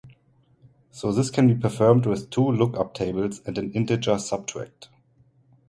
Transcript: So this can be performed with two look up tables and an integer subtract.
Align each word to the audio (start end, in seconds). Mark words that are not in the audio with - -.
So 0.89 1.11
this 1.11 1.29
can 1.29 1.47
be 1.47 1.53
performed 1.53 2.07
with 2.07 2.31
two 2.31 2.51
look 2.51 2.75
up 2.75 2.95
tables 2.95 3.39
and 3.45 3.55
an 3.59 3.71
integer 3.73 4.17
subtract. 4.17 4.89